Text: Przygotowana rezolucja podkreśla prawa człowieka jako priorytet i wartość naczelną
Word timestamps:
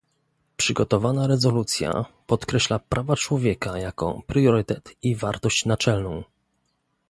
Przygotowana 0.57 1.27
rezolucja 1.27 2.05
podkreśla 2.27 2.79
prawa 2.79 3.15
człowieka 3.15 3.77
jako 3.79 4.21
priorytet 4.27 4.95
i 5.03 5.15
wartość 5.15 5.65
naczelną 5.65 6.23